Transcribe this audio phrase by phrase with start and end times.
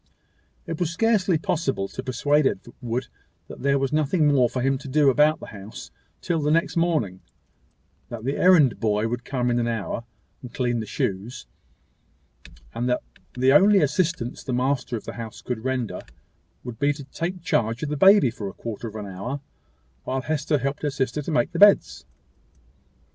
[0.65, 3.05] It was scarcely possible to persuade Edward
[3.47, 6.75] that there was nothing more for him to do about the house till the next
[6.75, 7.21] morning;
[8.09, 10.03] that the errand boy would come in an hour,
[10.41, 11.45] and clean the shoes;
[12.73, 13.03] and that
[13.35, 16.01] the only assistance the master of the house could render,
[16.63, 19.39] would be to take charge of the baby for a quarter of an hour,
[20.03, 22.07] while Hester helped her sister to make the beds.